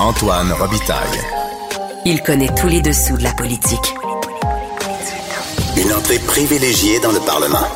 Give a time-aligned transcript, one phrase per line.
[0.00, 1.20] Antoine Robitaille.
[2.04, 3.94] Il connaît tous les dessous de la politique.
[5.76, 7.66] Une entrée privilégiée dans le Parlement.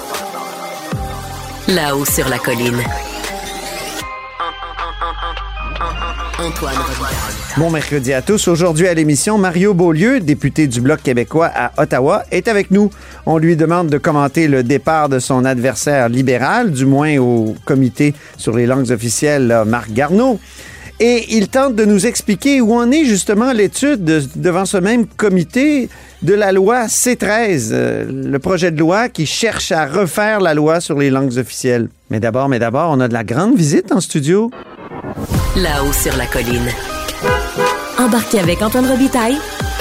[1.69, 2.83] Là-haut sur la colline.
[6.41, 7.39] Antoine Robitaille.
[7.57, 8.49] Bon mercredi à tous.
[8.49, 12.91] Aujourd'hui à l'émission, Mario Beaulieu, député du Bloc québécois à Ottawa, est avec nous.
[13.27, 18.13] On lui demande de commenter le départ de son adversaire libéral, du moins au comité
[18.37, 20.41] sur les langues officielles, Marc Garneau.
[21.01, 25.07] Et il tente de nous expliquer où en est justement l'étude de- devant ce même
[25.07, 25.89] comité
[26.23, 30.81] de la loi C13, euh, le projet de loi qui cherche à refaire la loi
[30.81, 31.89] sur les langues officielles.
[32.11, 34.51] Mais d'abord, mais d'abord, on a de la grande visite en studio.
[35.57, 36.69] Là-haut sur la colline.
[37.99, 39.37] Embarquez avec Antoine Robitaille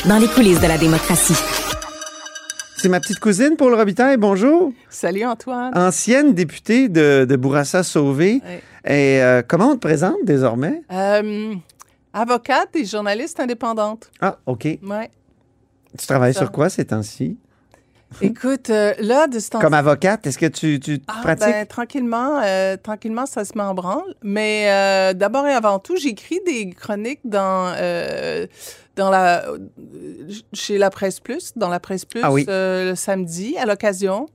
[0.05, 1.35] dans les coulisses de la démocratie.
[2.77, 4.71] C'est ma petite cousine Paul Robitaille, bonjour.
[4.89, 5.75] Salut Antoine.
[5.75, 8.41] Ancienne députée de, de Bourassa-Sauvé.
[8.45, 8.61] Ouais.
[8.85, 10.83] Et euh, comment on te présente désormais?
[10.91, 11.55] Euh,
[12.13, 14.11] avocate et journaliste indépendante.
[14.21, 14.65] Ah, OK.
[14.65, 15.09] Ouais.
[15.97, 16.41] Tu travailles Ça.
[16.41, 17.37] sur quoi ces temps-ci?
[18.21, 21.47] Écoute, euh, là, de ce temps Comme avocate, est-ce que tu, tu Ah, pratiques?
[21.47, 24.13] ben, tranquillement, euh, tranquillement, ça se met en branle.
[24.23, 27.73] Mais euh, d'abord et avant tout, j'écris des chroniques dans,
[28.95, 29.43] dans la,
[30.53, 32.45] chez La Presse Plus, dans La Presse Plus, Ah oui.
[32.47, 34.27] le samedi, à l'occasion.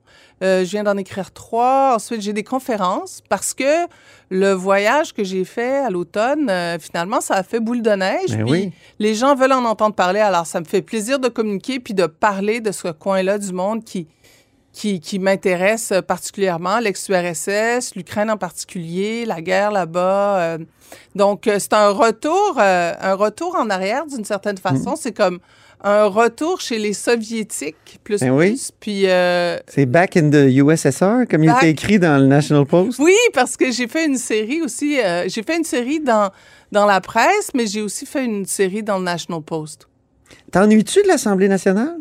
[0.42, 1.94] Je viens d'en écrire trois.
[1.94, 3.86] Ensuite, j'ai des conférences parce que
[4.32, 8.30] le voyage que j'ai fait à l'automne, euh, finalement, ça a fait boule de neige.
[8.30, 8.72] Ben Puis oui.
[8.98, 10.20] les gens veulent en entendre parler.
[10.20, 13.84] Alors, ça me fait plaisir de communiquer puis de parler de ce coin-là du monde
[13.84, 14.08] qui,
[14.72, 20.40] qui, qui m'intéresse particulièrement, l'ex-URSS, l'Ukraine en particulier, la guerre là-bas.
[20.40, 20.58] euh.
[21.14, 24.96] donc, euh, c'est un retour, euh, un retour en arrière d'une certaine façon.
[24.96, 25.40] C'est comme
[25.84, 28.50] un retour chez les soviétiques, plus Ben oui.
[28.50, 28.70] plus.
[28.78, 32.98] Puis, euh, C'est Back in the USSR, comme il était écrit dans le National Post?
[33.00, 35.00] oui, parce que j'ai fait une série aussi.
[35.00, 36.30] euh, j'ai fait une série dans,
[36.70, 39.88] dans la presse, mais j'ai aussi fait une série dans le National Post.
[40.52, 41.96] T'ennuies-tu de l'Assemblée nationale?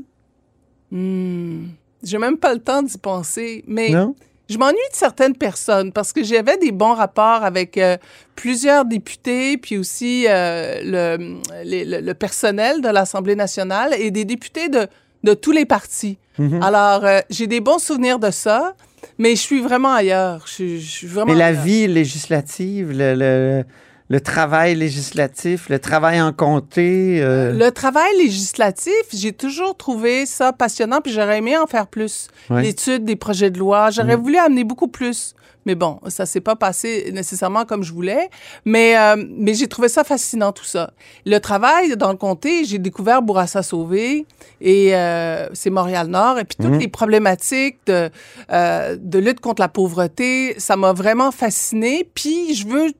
[0.91, 1.67] Hmm.
[2.03, 3.63] J'ai même pas le temps d'y penser.
[3.67, 4.15] Mais Non?
[4.51, 7.97] Je m'ennuie de certaines personnes parce que j'avais des bons rapports avec euh,
[8.35, 14.25] plusieurs députés, puis aussi euh, le, les- le, le personnel de l'Assemblée nationale et des
[14.25, 14.87] députés de,
[15.23, 16.17] de tous les partis.
[16.37, 16.61] Mhm.
[16.63, 18.75] Alors, euh, j'ai des bons souvenirs de ça,
[19.17, 20.43] mais je suis vraiment ailleurs.
[20.47, 21.63] Je, suis- je suis vraiment Mais la ailleurs.
[21.63, 23.63] vie législative, le, le-
[24.11, 27.19] le travail législatif, le travail en comté.
[27.21, 32.27] euh, Le travail législatif, j'ai toujours trouvé ça passionnant, puis j'aurais aimé en faire plus.
[32.49, 32.61] Ouais.
[32.61, 34.21] L'étude des projets de loi, j'aurais Mm.
[34.21, 35.33] voulu amener beaucoup plus.
[35.65, 38.29] Mais bon, ça s'est pas passé nécessairement comme je voulais.
[38.65, 40.91] Mais, euh, mais j'ai trouvé ça fascinant, tout ça.
[41.25, 44.25] Le travail dans le comté, j'ai découvert Bourassa Sauvé
[44.59, 46.39] et euh, c'est Montréal-Nord.
[46.39, 46.79] Et puis toutes Mhm.
[46.79, 48.09] les problématiques de,
[48.51, 52.09] euh, de lutte contre la pauvreté, ça m'a vraiment fasciné.
[52.15, 52.91] Puis je veux,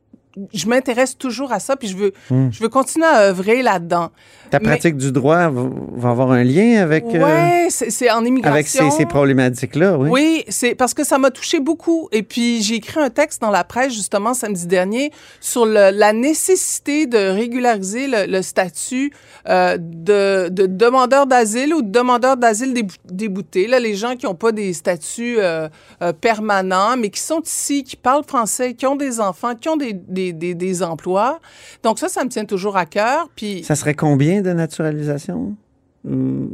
[0.53, 2.49] je m'intéresse toujours à ça, puis je veux, Mm.
[2.51, 4.11] je veux continuer à œuvrer là-dedans.
[4.49, 8.53] Ta mais- pratique du droit va, avoir un lien avec, euh, Ouais, c'est en immigration.
[8.53, 10.09] avec ces, ces problématiques-là, oui.
[10.11, 12.09] Oui, c'est parce que ça m'a touché beaucoup.
[12.11, 16.11] Et puis, j'ai écrit un texte dans la presse, justement, samedi dernier, sur le- la
[16.13, 19.11] nécessité de régulariser le, le statut
[19.49, 23.67] euh, de, de demandeur d'asile ou de demandeur d'asile débou- débouté.
[23.67, 25.67] Là, les gens qui n'ont pas des statuts euh,
[26.03, 29.77] euh, permanents, mais qui sont ici, qui parlent français, qui ont des enfants, qui ont
[29.77, 31.39] des, des, des, des emplois.
[31.83, 33.29] Donc, ça, ça me tient toujours à cœur.
[33.35, 35.55] Puis, Ça serait combien de naturalisation?
[36.07, 36.47] Euh,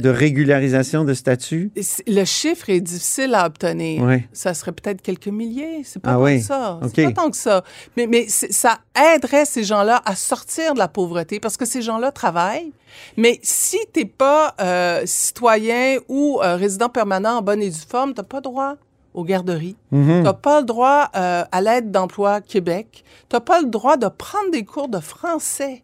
[0.00, 1.70] De régularisation de statut?
[2.06, 4.02] le chiffre est difficile à obtenir.
[4.02, 4.22] Oui.
[4.32, 5.82] ça serait peut-être quelques milliers.
[5.84, 6.38] C'est pas Ah tant oui.
[6.38, 6.80] que ça.
[6.94, 7.62] C'est pas tant que ça.
[7.98, 8.78] Mais, ça
[9.14, 12.72] aiderait ces gens-là à sortir de la pauvreté parce que ces gens-là travaillent.
[13.18, 18.14] Mais si t'es pas euh, citoyen ou euh, résident permanent en bonne et due forme,
[18.14, 18.76] t'as pas droit
[19.14, 19.76] aux garderies.
[19.90, 20.22] Mhm.
[20.24, 23.04] T'as pas le droit euh, à l'aide d'emploi Québec.
[23.28, 25.82] T'as pas le droit de prendre des cours de français.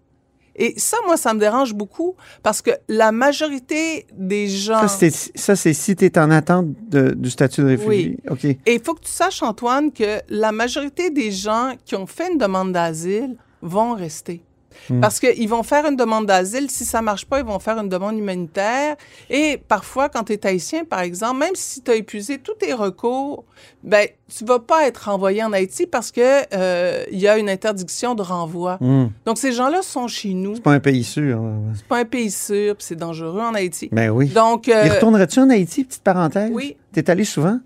[0.59, 4.89] Et ça, moi, ça me dérange beaucoup parce que la majorité des gens...
[4.89, 8.19] Ça, c'est- si tu es en attente de- du statut de réfugié.
[8.31, 8.45] OK.
[8.47, 12.33] Et il faut que tu saches, Antoine, que la majorité des gens qui ont fait
[12.33, 14.43] une demande d'asile vont rester.
[14.91, 15.01] Hmm.
[15.01, 16.71] Parce qu'ils vont faire une demande d'asile.
[16.71, 18.97] Si ça marche pas, ils vont faire une demande humanitaire.
[19.31, 22.73] Et parfois, quand tu es haïtien, par exemple, même si tu as épuisé tous tes
[22.73, 23.45] recours,
[23.83, 24.07] ben,
[24.37, 26.21] tu vas pas être renvoyé en Haïti parce que
[26.55, 28.79] euh, il y a une interdiction de renvoi.
[28.81, 29.09] Hmm.
[29.25, 30.57] Donc, ces gens-là sont chez nous.
[30.57, 31.41] C'est pas un pays sûr.
[31.43, 31.53] là.
[31.75, 33.89] C'est pas un pays sûr, puis c'est dangereux en Haïti.
[33.93, 34.27] Ben oui.
[34.29, 36.51] Donc, euh, Y retournerais-tu en Haïti, petite parenthèse?
[36.53, 36.77] Oui.
[36.93, 37.59] T'es allé souvent?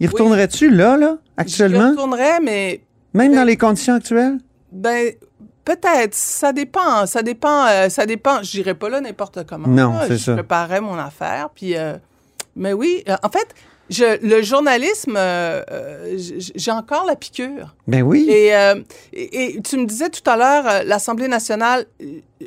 [0.00, 1.90] Y retournerais-tu là, là, je actuellement?
[1.90, 2.80] retournerais, mais
[3.14, 4.38] Même ben- dans les conditions actuelles?
[4.70, 5.12] Ben,
[5.68, 6.14] peut-être.
[6.14, 7.06] Ça dépend.
[7.06, 7.66] Ça dépend.
[7.66, 8.42] euh, ça dépend.
[8.42, 9.68] Je n'irais pas là n'importe comment.
[9.68, 10.34] Non, c'est je ça.
[10.34, 11.50] préparerais mon affaire.
[11.54, 11.96] Puis, euh,
[12.56, 13.54] mais oui, euh, en fait,
[13.90, 15.18] je, le journalisme,
[16.54, 17.74] j'ai encore la piqûre.
[17.86, 18.26] Ben oui.
[18.30, 18.48] Et,
[19.12, 21.86] et, et tu me disais tout à l'heure, l'Assemblée nationale,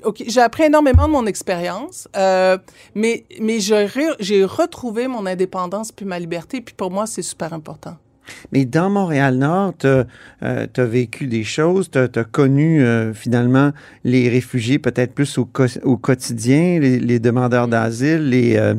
[0.03, 6.05] OK, j'ai appris énormément de mon expérience, mais, mais je j'ai retrouvé mon indépendance puis
[6.05, 7.97] ma liberté, puis pour moi, c'est super important.
[8.51, 9.87] Mais dans Montréal-Nord, tu
[10.41, 13.71] as vécu des choses, tu as, connu euh, finalement
[14.03, 18.75] les réfugiés peut-être plus au, co- au quotidien, les, les demandeurs d'asile, les, euh,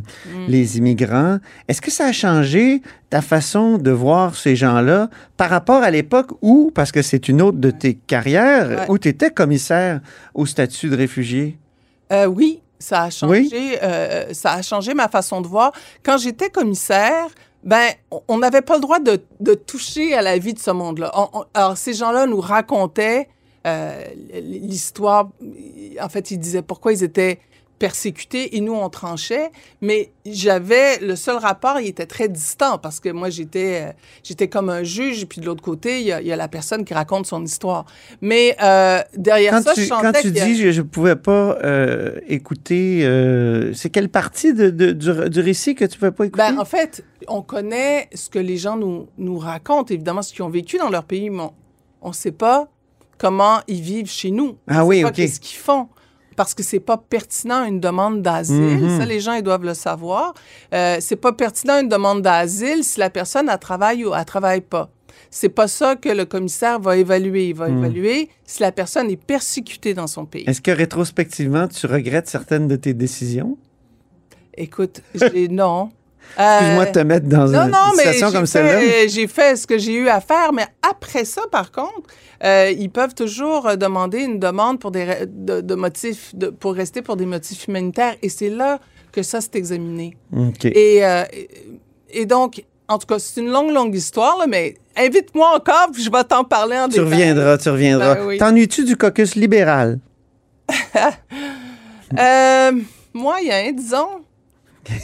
[0.49, 1.39] les immigrants.
[1.69, 6.31] Est-ce que ça a changé ta façon de voir ces gens-là par rapport à l'époque
[6.41, 8.87] où, parce que c'est une autre de tes carrières, Ouais.
[8.89, 10.01] où tu étais commissaire
[10.35, 11.59] au statut de réfugié?
[12.13, 13.49] Euh, oui, ça a changé.
[13.53, 13.77] Oui?
[13.83, 15.73] euh, ça a changé ma façon de voir.
[16.03, 17.27] Quand j'étais commissaire,
[17.65, 17.91] ben,
[18.29, 21.11] on- n'avait pas le droit de, de toucher à la vie de ce monde-là.
[21.15, 23.29] On- on- alors, ces gens-là nous racontaient
[23.67, 24.05] euh,
[24.35, 25.29] l'histoire.
[26.01, 27.39] En fait, ils disaient pourquoi ils étaient
[27.87, 29.51] persécutés et nous, on tranchait.
[29.81, 33.93] Mais j'avais le seul rapport, il était très distant parce que moi, j'étais euh,
[34.23, 36.47] j'étais comme un juge, puis de l'autre côté, il y, a, il y a la
[36.47, 37.85] personne qui raconte son histoire.
[38.21, 41.59] Mais euh, derrière Quand ça, tu, je quand tu a- dis je ne pouvais pas
[41.65, 43.01] euh, écouter,
[43.75, 46.45] c'est quelle partie de, de- du, du récit que tu ne pouvais pas écouter?
[46.53, 50.43] Ben, en fait, on connaît ce que les gens nous, nous racontent, évidemment, ce qu'ils
[50.45, 51.49] ont vécu dans leur pays, mais
[52.01, 52.69] on ne sait pas
[53.19, 54.57] comment ils vivent chez nous.
[54.69, 55.15] Ah on oui, sait pas OK.
[55.17, 55.89] Qu'est-ce qu'ils font.
[56.37, 58.79] Parce que c'est pas pertinent une demande d'asile.
[58.79, 58.99] Mhm.
[58.99, 60.35] Ça, les gens, ils doivent le savoir.
[60.73, 64.61] Euh, c'est pas pertinent une demande d'asile si la personne, elle travaille ou elle travaille
[64.63, 64.91] pas.
[65.31, 67.49] C'est pas ça que le commissaire va évaluer.
[67.51, 67.79] Il va Mhm.
[67.79, 70.45] évaluer si la personne est persécutée dans son pays.
[70.47, 73.57] Est-ce que rétrospectivement, tu regrettes certaines de tes décisions?
[74.55, 75.01] Écoute,
[75.51, 75.91] non.
[76.39, 79.07] Excuse-moi Euh, de te mettre dans Non, une non, mais situation j'ai comme celle-là.
[79.09, 82.03] J'ai fait ce que j'ai eu à faire, mais après ça, par contre,
[82.45, 86.75] euh, ils peuvent toujours euh, demander une demande pour des de, de motifs, de- pour
[86.75, 88.79] rester pour des motifs humanitaires, et c'est là
[89.13, 90.17] que ça s'est examiné.
[90.37, 90.65] OK.
[90.65, 91.25] Et, euh,
[92.11, 96.03] et- donc, en tout cas, c'est une longue, longue histoire, là, mais invite-moi encore, puis
[96.03, 97.05] je vais t'en parler en Tu détail.
[97.05, 98.15] reviendras, tu reviendras.
[98.15, 98.39] Ben oui.
[98.39, 99.99] T'ennuies-tu du caucus libéral?
[102.19, 102.73] Euh,
[103.15, 104.21] moyen, disons.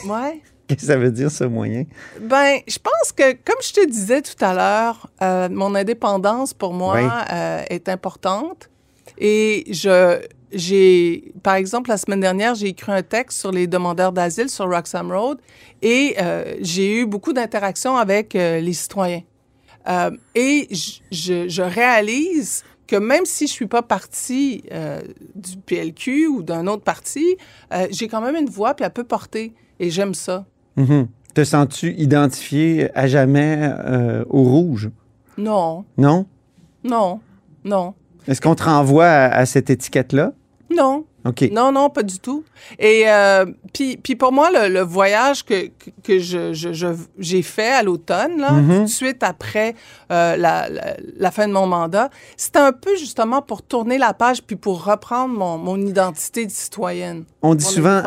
[0.05, 0.41] Ouais.
[0.77, 1.85] Qu'est-ce que ça veut dire, ce moyen?
[2.21, 6.73] Ben, je pense que, comme je te disais tout à l'heure, euh, mon indépendance pour
[6.73, 7.09] moi Oui.
[7.31, 8.69] euh, est importante.
[9.17, 10.21] Et je,
[10.51, 14.69] j'ai, par exemple, la semaine dernière, j'ai écrit un texte sur les demandeurs d'asile sur
[14.69, 15.39] Roxham Road
[15.81, 19.23] et euh, j'ai eu beaucoup d'interactions avec euh, les citoyens.
[19.89, 24.63] Euh, et je, je, je réalise que même si je suis pas partie
[25.35, 27.37] du PLQ ou d'un autre parti,
[27.91, 29.53] j'ai quand même une voix puis elle peut porter.
[29.79, 30.45] Et j'aime ça.
[30.79, 31.07] Mhm.
[31.35, 34.89] Te sens-tu identifié à jamais euh, au rouge?
[35.37, 36.25] Non, Non?
[36.83, 37.19] non,
[37.63, 37.93] non,
[38.27, 40.33] Est-ce qu'on te renvoie à, à cette étiquette-là?
[40.75, 41.05] non.
[41.25, 41.49] OK.
[41.51, 42.45] Non, non, pas du tout.
[42.79, 46.53] Et euh, puis, puis pour moi, le, le voyage que, que, que je,
[47.19, 48.77] j'ai fait à l'automne, là, Mhm.
[48.77, 49.75] tout de suite après
[50.13, 54.13] euh, la, la, la fin de mon mandat, c'était un peu justement pour tourner la
[54.13, 58.01] page puis pour reprendre mon, mon identité de citoyenne, On dit souvent.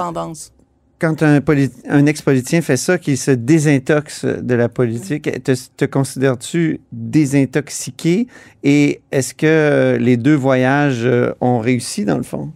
[1.02, 5.84] Quand un, poli- un ex-politicien fait ça, qu'il se désintoxe de la politique, te, te
[5.84, 8.26] considères-tu désintoxiqué?
[8.62, 12.52] Et est-ce que les deux voyages euh, ont réussi, dans le fond?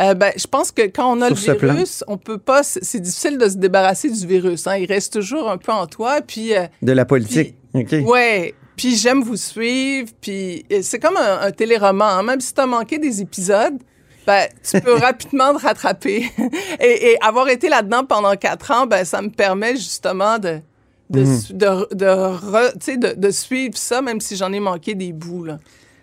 [0.00, 2.62] Euh, ben, je pense que quand on a Sur le virus, on peut pas.
[2.62, 4.66] C'est difficile de se débarrasser du virus.
[4.66, 4.76] Hein.
[4.76, 6.20] Il reste toujours un peu en toi.
[6.26, 7.54] Puis euh, De la politique?
[7.74, 7.94] OK.
[8.06, 8.54] Ouais.
[8.76, 10.10] Puis j'aime vous suivre.
[10.20, 12.08] Puis c'est comme un, un téléroman.
[12.18, 12.22] hein.
[12.22, 13.78] Même si tu as manqué des épisodes,
[14.28, 16.30] ben, tu peux rapidement te rattraper.
[16.80, 20.58] et, et avoir été là-dedans pendant quatre ans, ben, ça me permet justement de,
[21.08, 24.60] de, su- de, de, re- tu sais, de, de suivre ça, même si j'en ai
[24.60, 25.44] manqué des bouts.
[25.44, 25.56] Là.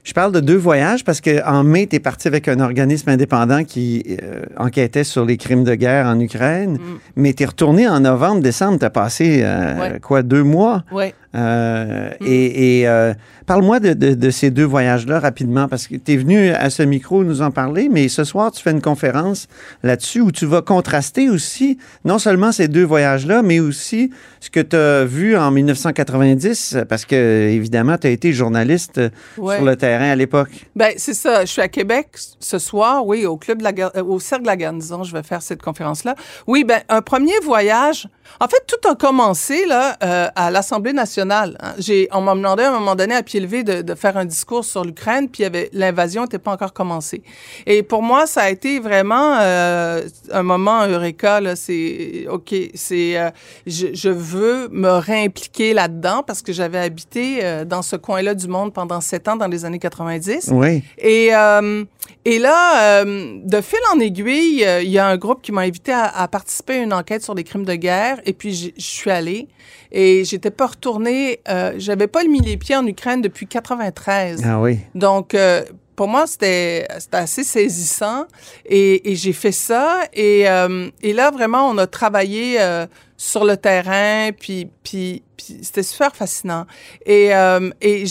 [0.03, 3.63] Je parle de deux voyages parce qu'en mai, tu es parti avec un organisme indépendant
[3.63, 6.73] qui euh, enquêtait sur les crimes de guerre en Ukraine.
[6.73, 6.99] Mm.
[7.15, 8.77] Mais tu es retourné en novembre, décembre.
[8.79, 9.99] Tu as passé, euh, Ouais.
[9.99, 10.83] quoi, deux mois?
[10.91, 11.13] Ouais.
[11.35, 12.25] Euh, Mm.
[12.27, 13.13] Et, et, euh,
[13.45, 16.81] parle-moi de, de- de ces deux voyages-là rapidement, parce que tu es venu à ce
[16.83, 19.47] micro nous en parler, mais ce soir, tu fais une conférence
[19.83, 24.59] là-dessus où tu vas contraster aussi non seulement ces deux voyages-là, mais aussi ce que
[24.61, 29.01] tu as vu en 1990, parce que, évidemment, tu as été journaliste
[29.37, 29.57] Ouais.
[29.57, 30.49] sur le terrain à l'époque.
[30.75, 31.41] Ben, c'est ça.
[31.45, 32.07] Je suis à Québec
[32.39, 35.03] ce soir, oui, au club de la euh, au cercle de la garnison.
[35.03, 36.15] Je vais faire cette conférence-là.
[36.47, 38.07] Oui, ben, un premier voyage.
[38.39, 41.73] En fait, tout a commencé là euh, à l'Assemblée nationale hein.
[41.77, 44.25] J'ai, on m'a demandé à un moment donné à pied levé de, de faire un
[44.25, 47.21] discours sur l'Ukraine, puis il y avait, l'invasion n'était pas encore commencée.
[47.65, 51.41] Et pour moi, ça a été vraiment euh, un moment eureka.
[51.41, 53.29] Là, c'est ok, c'est, euh,
[53.67, 58.47] je, je veux me réimpliquer là-dedans parce que j'avais habité euh, dans ce coin-là du
[58.47, 60.49] monde pendant sept ans dans les années 90.
[60.51, 60.83] Oui.
[60.97, 61.83] Et, euh,
[62.23, 65.91] et là, euh, de fil en aiguille, il y a un groupe qui m'a invité
[65.91, 68.19] à, à participer à une enquête sur les crimes de guerre.
[68.25, 69.47] Et puis, je suis allée.
[69.91, 71.39] Et j'étais pas retournée.
[71.47, 74.41] Euh, J'avais pas mis les pieds en Ukraine depuis 93.
[74.45, 74.79] Ah oui.
[74.93, 75.63] Donc, euh,
[75.95, 78.25] pour moi, c'était assez saisissant.
[78.65, 80.01] Et, et j'ai fait ça.
[80.13, 82.85] Et, euh, et là, vraiment, on a travaillé euh,
[83.17, 84.31] sur le terrain.
[84.37, 86.65] Puis, puis, puis c'était super fascinant.
[87.05, 88.05] Et, euh, et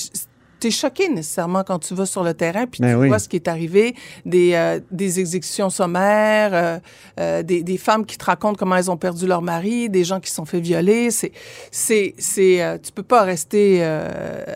[0.64, 3.08] t'es choqué nécessairement quand tu vas sur le terrain puis Ben tu oui.
[3.08, 3.94] vois ce qui est arrivé,
[4.24, 6.78] des, euh, des exécutions sommaires, euh,
[7.20, 10.20] euh, des, des femmes qui te racontent comment elles ont perdu leur mari, des gens
[10.20, 11.10] qui se sont fait violer.
[11.10, 11.32] C'est,
[11.70, 13.84] c'est, c'est, tu peux pas rester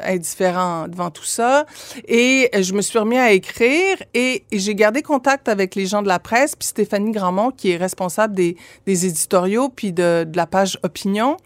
[0.03, 1.67] indifférent devant tout ça.
[2.07, 6.00] Et je me suis remis à écrire et, et j'ai gardé contact avec les gens
[6.00, 10.37] de la presse, puis Stéphanie Grandmont qui est responsable des, des éditoriaux puis de, de
[10.38, 11.37] la page opinion.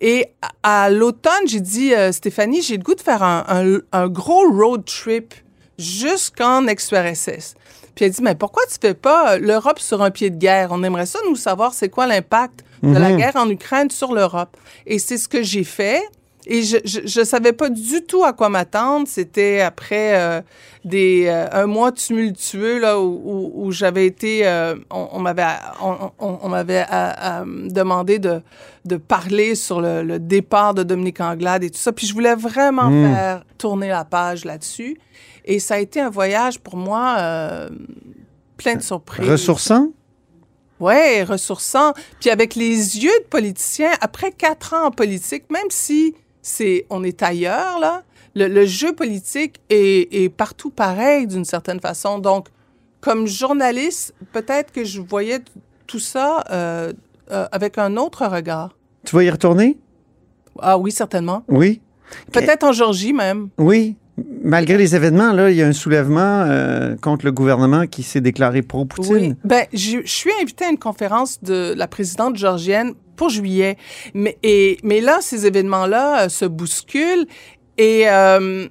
[0.00, 0.26] Et
[0.62, 4.50] à, à l'automne, j'ai dit, Stéphanie, j'ai le goût de faire un, un, un gros
[4.50, 5.34] road trip
[5.78, 7.54] jusqu'en ex-URSS.
[7.94, 10.68] Puis elle dit, mais pourquoi tu fais pas euh, l'Europe sur un pied de guerre?
[10.70, 14.56] On aimerait ça, nous, savoir c'est quoi l'impact de la guerre en Ukraine sur l'Europe.
[14.86, 16.02] Et c'est ce que j'ai fait.
[16.50, 19.06] Et je, je, je savais pas du tout à quoi m'attendre.
[19.06, 20.40] C'était après euh,
[20.82, 25.44] des euh, un mois tumultueux là où, où, où j'avais été, euh, on, on m'avait
[25.82, 26.86] on, on, on m'avait
[27.68, 28.40] demandé de
[28.86, 31.92] de parler sur le, le départ de Dominique Anglade et tout ça.
[31.92, 34.98] Puis je voulais vraiment faire tourner la page là-dessus.
[35.44, 37.68] Et ça a été un voyage pour moi
[38.56, 39.28] plein de surprises.
[39.28, 39.88] Ressourçant?
[40.80, 41.92] Ouais, ressourçant.
[42.20, 47.04] Puis avec les yeux de politicien, après quatre ans en politique, même si c'est on
[47.04, 48.02] est ailleurs là,
[48.34, 52.18] le, le jeu politique est, est partout pareil d'une certaine façon.
[52.18, 52.48] Donc,
[53.00, 55.40] comme journaliste, peut-être que je voyais
[55.86, 56.92] tout ça euh,
[57.30, 58.76] euh, avec un autre regard.
[59.04, 59.78] Tu vas y retourner?
[60.60, 61.42] Ah oui, certainement.
[61.48, 61.80] Oui.
[62.32, 63.48] Peut-être en Georgie même.
[63.58, 63.96] Oui.
[64.42, 68.20] Malgré les événements, là, il y a un soulèvement euh, contre le gouvernement qui s'est
[68.20, 69.14] déclaré pro-Poutine.
[69.14, 69.34] Oui.
[69.44, 73.76] Ben, je je suis invitée à une conférence de la présidente georgienne pour juillet.
[74.14, 77.26] Mais, et, mais là, ces événements-là euh, se bousculent
[77.76, 78.66] et euh,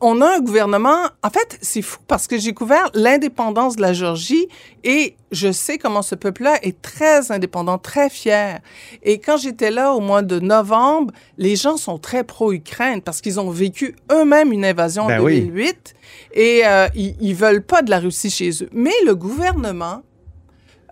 [0.00, 1.08] on a un gouvernement.
[1.22, 4.46] En fait, c'est fou parce que j'ai couvert l'indépendance de la Géorgie
[4.84, 8.60] et je sais comment ce peuple-là est très indépendant, très fier.
[9.02, 13.40] Et quand j'étais là au mois de novembre, les gens sont très pro-Ukraine parce qu'ils
[13.40, 15.40] ont vécu eux-mêmes une invasion Ben en oui.
[15.40, 15.94] 2008
[16.34, 18.68] et euh, ils, ils veulent pas de la Russie chez eux.
[18.72, 20.02] Mais le gouvernement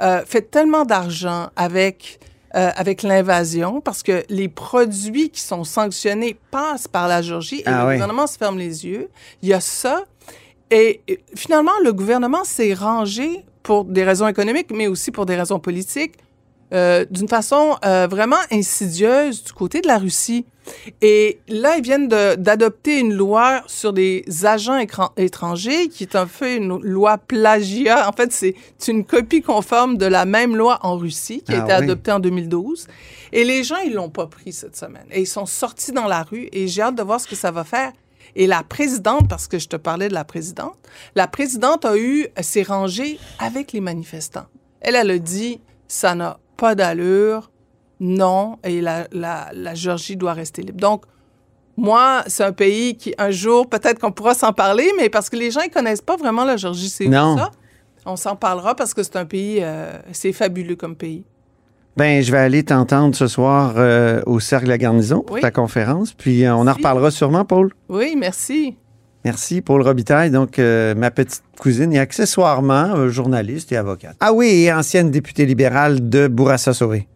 [0.00, 2.20] euh, fait tellement d'argent avec
[2.54, 7.64] euh, avec l'invasion parce que les produits qui sont sanctionnés passent par la Géorgie et
[7.66, 7.94] Ah le oui.
[7.94, 9.08] gouvernement se ferme les yeux.
[9.42, 10.04] Il y a ça.
[10.70, 15.36] Et, et finalement, le gouvernement s'est rangé pour des raisons économiques, mais aussi pour des
[15.36, 16.14] raisons politiques,
[16.72, 20.44] euh, d'une façon euh, vraiment insidieuse du côté de la Russie.
[21.00, 24.78] Et là, ils viennent d'adopter une loi sur des agents
[25.16, 28.06] étrangers, qui est un peu une loi plagiat.
[28.06, 31.60] En fait, c'est c'est une copie conforme de la même loi en Russie, qui a
[31.62, 31.84] Ah été oui.
[31.84, 32.86] adoptée en 2012.
[33.32, 35.06] Et les gens, ils l'ont pas pris cette semaine.
[35.10, 37.50] Et ils sont sortis dans la rue, et j'ai hâte de voir ce que ça
[37.50, 37.92] va faire.
[38.36, 40.76] Et la présidente, parce que je te parlais de la présidente,
[41.14, 44.46] la présidente a eu, s'est rangée avec les manifestants.
[44.82, 47.50] Elle, elle a dit, ça n'a pas d'allure,
[48.00, 50.78] non, et la, la, la Géorgie doit rester libre.
[50.80, 51.04] Donc,
[51.76, 55.36] moi, c'est un pays qui, un jour, peut-être qu'on pourra s'en parler, mais parce que
[55.36, 57.50] les gens, ils connaissent pas vraiment la Géorgie, c'est ça?
[58.04, 61.24] On s'en parlera parce que c'est un pays, euh, c'est fabuleux comme pays.
[61.96, 65.40] Ben, je vais aller t'entendre ce soir euh, au Cercle de la Garnison pour Oui.
[65.40, 66.12] ta conférence.
[66.14, 67.72] Puis euh, on en reparlera sûrement, Paul.
[67.88, 68.76] Oui, merci.
[69.24, 74.16] Merci, Paul Robitaille, donc euh, ma petite cousine et accessoirement euh, journaliste et avocate.
[74.20, 77.08] Ah oui, ancienne députée libérale de Bourassa-Sauvé.